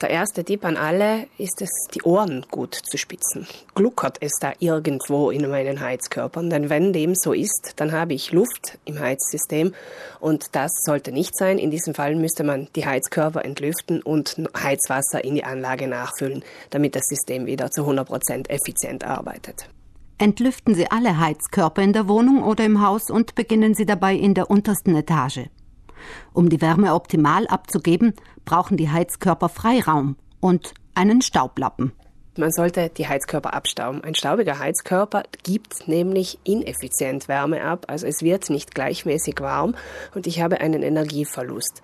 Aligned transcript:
Der 0.00 0.08
erste 0.08 0.44
Tipp 0.44 0.64
an 0.64 0.78
alle 0.78 1.26
ist 1.36 1.60
es, 1.60 1.68
die 1.92 2.00
Ohren 2.04 2.46
gut 2.50 2.74
zu 2.74 2.96
spitzen. 2.96 3.46
Gluckert 3.74 4.16
es 4.22 4.32
da 4.40 4.54
irgendwo 4.58 5.30
in 5.30 5.46
meinen 5.50 5.80
Heizkörpern? 5.80 6.48
Denn 6.48 6.70
wenn 6.70 6.94
dem 6.94 7.14
so 7.14 7.34
ist, 7.34 7.74
dann 7.76 7.92
habe 7.92 8.14
ich 8.14 8.32
Luft 8.32 8.78
im 8.86 8.98
Heizsystem 8.98 9.74
und 10.18 10.56
das 10.56 10.70
sollte 10.86 11.12
nicht 11.12 11.36
sein. 11.36 11.58
In 11.58 11.70
diesem 11.70 11.94
Fall 11.94 12.16
müsste 12.16 12.44
man 12.44 12.68
die 12.76 12.86
Heizkörper 12.86 13.44
entlüften 13.44 14.00
und 14.00 14.36
Heizwasser 14.56 15.22
in 15.22 15.34
die 15.34 15.44
Anlage 15.44 15.86
nachfüllen, 15.86 16.44
damit 16.70 16.96
das 16.96 17.04
System 17.06 17.44
wieder 17.44 17.70
zu 17.70 17.82
100 17.82 18.08
Prozent 18.08 18.48
effizient 18.48 19.04
arbeitet. 19.04 19.68
Entlüften 20.16 20.74
Sie 20.74 20.90
alle 20.90 21.20
Heizkörper 21.20 21.82
in 21.82 21.92
der 21.92 22.08
Wohnung 22.08 22.42
oder 22.42 22.64
im 22.64 22.80
Haus 22.80 23.10
und 23.10 23.34
beginnen 23.34 23.74
Sie 23.74 23.84
dabei 23.84 24.14
in 24.14 24.32
der 24.32 24.50
untersten 24.50 24.96
Etage. 24.96 25.50
Um 26.32 26.48
die 26.48 26.60
Wärme 26.60 26.94
optimal 26.94 27.46
abzugeben, 27.46 28.14
brauchen 28.44 28.76
die 28.76 28.90
Heizkörper 28.90 29.48
Freiraum 29.48 30.16
und 30.40 30.74
einen 30.94 31.22
Staublappen. 31.22 31.92
Man 32.36 32.52
sollte 32.52 32.90
die 32.90 33.08
Heizkörper 33.08 33.54
abstauben. 33.54 34.04
Ein 34.04 34.14
staubiger 34.14 34.58
Heizkörper 34.58 35.24
gibt 35.42 35.88
nämlich 35.88 36.38
ineffizient 36.44 37.28
Wärme 37.28 37.62
ab, 37.62 37.86
also 37.88 38.06
es 38.06 38.22
wird 38.22 38.50
nicht 38.50 38.74
gleichmäßig 38.74 39.40
warm 39.40 39.74
und 40.14 40.26
ich 40.26 40.40
habe 40.40 40.60
einen 40.60 40.82
Energieverlust. 40.82 41.82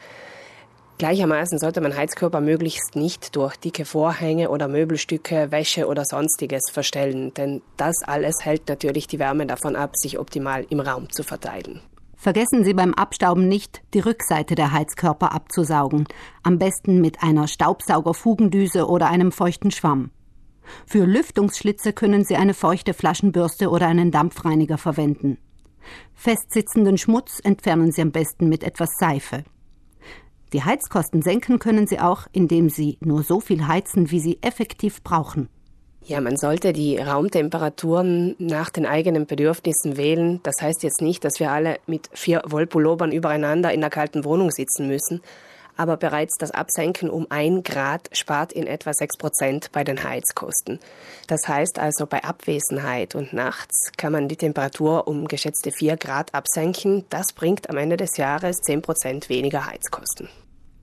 Gleichermaßen 0.98 1.58
sollte 1.58 1.82
man 1.82 1.94
Heizkörper 1.94 2.40
möglichst 2.40 2.96
nicht 2.96 3.36
durch 3.36 3.56
dicke 3.56 3.84
Vorhänge 3.84 4.48
oder 4.48 4.66
Möbelstücke, 4.66 5.50
Wäsche 5.50 5.88
oder 5.88 6.06
sonstiges 6.06 6.70
verstellen, 6.70 7.34
denn 7.34 7.60
das 7.76 8.02
alles 8.02 8.42
hält 8.42 8.66
natürlich 8.68 9.06
die 9.06 9.18
Wärme 9.18 9.46
davon 9.46 9.76
ab, 9.76 9.94
sich 9.94 10.18
optimal 10.18 10.64
im 10.70 10.80
Raum 10.80 11.10
zu 11.12 11.22
verteilen. 11.22 11.82
Vergessen 12.16 12.64
Sie 12.64 12.74
beim 12.74 12.94
Abstauben 12.94 13.46
nicht, 13.46 13.82
die 13.94 14.00
Rückseite 14.00 14.54
der 14.54 14.72
Heizkörper 14.72 15.32
abzusaugen, 15.32 16.08
am 16.42 16.58
besten 16.58 17.00
mit 17.00 17.22
einer 17.22 17.46
Staubsaugerfugendüse 17.46 18.88
oder 18.88 19.08
einem 19.08 19.32
feuchten 19.32 19.70
Schwamm. 19.70 20.10
Für 20.86 21.04
Lüftungsschlitze 21.04 21.92
können 21.92 22.24
Sie 22.24 22.36
eine 22.36 22.54
feuchte 22.54 22.94
Flaschenbürste 22.94 23.70
oder 23.70 23.86
einen 23.86 24.10
Dampfreiniger 24.10 24.78
verwenden. 24.78 25.38
Festsitzenden 26.14 26.98
Schmutz 26.98 27.38
entfernen 27.44 27.92
Sie 27.92 28.02
am 28.02 28.10
besten 28.10 28.48
mit 28.48 28.64
etwas 28.64 28.96
Seife. 28.98 29.44
Die 30.52 30.64
Heizkosten 30.64 31.22
senken 31.22 31.58
können 31.58 31.86
Sie 31.86 32.00
auch, 32.00 32.26
indem 32.32 32.70
Sie 32.70 32.98
nur 33.00 33.22
so 33.22 33.40
viel 33.40 33.66
heizen, 33.66 34.10
wie 34.10 34.20
Sie 34.20 34.38
effektiv 34.42 35.02
brauchen. 35.02 35.48
Ja, 36.08 36.20
man 36.20 36.36
sollte 36.36 36.72
die 36.72 36.98
Raumtemperaturen 36.98 38.36
nach 38.38 38.70
den 38.70 38.86
eigenen 38.86 39.26
Bedürfnissen 39.26 39.96
wählen. 39.96 40.38
Das 40.44 40.62
heißt 40.62 40.84
jetzt 40.84 41.02
nicht, 41.02 41.24
dass 41.24 41.40
wir 41.40 41.50
alle 41.50 41.78
mit 41.88 42.08
vier 42.12 42.42
Wollpullovern 42.46 43.10
übereinander 43.10 43.72
in 43.72 43.80
der 43.80 43.90
kalten 43.90 44.24
Wohnung 44.24 44.52
sitzen 44.52 44.86
müssen. 44.86 45.20
Aber 45.76 45.96
bereits 45.96 46.38
das 46.38 46.52
Absenken 46.52 47.10
um 47.10 47.26
ein 47.28 47.64
Grad 47.64 48.08
spart 48.12 48.52
in 48.52 48.68
etwa 48.68 48.92
sechs 48.94 49.16
Prozent 49.16 49.72
bei 49.72 49.82
den 49.82 50.04
Heizkosten. 50.04 50.78
Das 51.26 51.48
heißt 51.48 51.80
also, 51.80 52.06
bei 52.06 52.22
Abwesenheit 52.22 53.16
und 53.16 53.32
nachts 53.32 53.90
kann 53.96 54.12
man 54.12 54.28
die 54.28 54.36
Temperatur 54.36 55.08
um 55.08 55.26
geschätzte 55.26 55.72
vier 55.72 55.96
Grad 55.96 56.32
absenken. 56.36 57.04
Das 57.10 57.32
bringt 57.32 57.68
am 57.68 57.78
Ende 57.78 57.96
des 57.96 58.16
Jahres 58.16 58.58
zehn 58.58 58.80
Prozent 58.80 59.28
weniger 59.28 59.66
Heizkosten. 59.66 60.28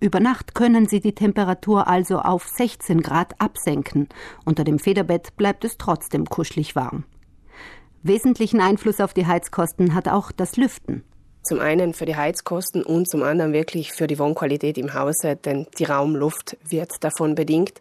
Über 0.04 0.20
Nacht 0.20 0.54
können 0.54 0.86
Sie 0.86 1.00
die 1.00 1.16
Temperatur 1.16 1.88
also 1.88 2.20
auf 2.20 2.46
16 2.46 3.02
Grad 3.02 3.40
absenken. 3.40 4.10
Unter 4.44 4.66
dem 4.66 4.78
Federbett 4.78 5.38
bleibt 5.38 5.64
es 5.64 5.78
trotzdem 5.78 6.26
kuschelig 6.26 6.76
warm. 6.76 7.06
Wesentlichen 8.02 8.60
Einfluss 8.60 9.00
auf 9.00 9.14
die 9.14 9.28
Heizkosten 9.28 9.96
hat 9.96 10.10
auch 10.10 10.34
das 10.34 10.58
Lüften. 10.58 11.06
Zum 11.42 11.62
einen 11.62 11.94
für 11.94 12.04
die 12.04 12.18
Heizkosten 12.18 12.84
und 12.84 13.10
zum 13.10 13.24
anderen 13.24 13.54
wirklich 13.54 13.94
für 13.94 14.08
die 14.08 14.20
Wohnqualität 14.20 14.78
im 14.78 14.94
Hause, 14.94 15.38
denn 15.38 15.68
die 15.80 15.86
Raumluft 15.86 16.58
wird 16.68 17.02
davon 17.02 17.34
bedingt. 17.34 17.80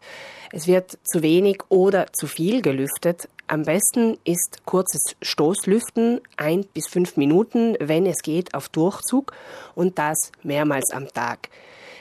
Es 0.52 0.68
wird 0.68 0.98
zu 1.02 1.22
wenig 1.22 1.58
oder 1.70 2.12
zu 2.12 2.28
viel 2.28 2.62
gelüftet. 2.62 3.28
Am 3.48 3.64
besten 3.64 4.16
ist 4.22 4.64
kurzes 4.64 5.16
Stoßlüften, 5.22 6.20
ein 6.36 6.66
bis 6.72 6.86
fünf 6.86 7.16
Minuten, 7.16 7.76
wenn 7.80 8.06
es 8.06 8.22
geht, 8.22 8.54
auf 8.54 8.68
Durchzug 8.68 9.32
und 9.74 9.98
das 9.98 10.30
mehrmals 10.44 10.92
am 10.92 11.08
Tag. 11.08 11.48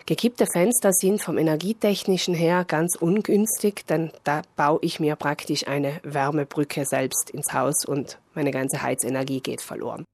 Gekippte 0.06 0.47
Fenster 0.47 0.94
sind 0.94 1.22
vom 1.22 1.38
energietechnischen 1.38 2.34
her 2.34 2.66
ganz 2.66 2.95
ungünstig, 2.95 3.85
denn 3.88 4.12
da 4.23 4.41
baue 4.56 4.79
ich 4.81 5.00
mir 5.00 5.16
praktisch 5.16 5.67
eine 5.67 6.00
Wärmebrücke 6.03 6.85
selbst 6.85 7.29
ins 7.29 7.53
Haus 7.53 7.85
und 7.85 8.17
meine 8.34 8.51
ganze 8.51 8.81
Heizenergie 8.81 9.41
geht 9.41 9.62
verloren. 9.62 10.06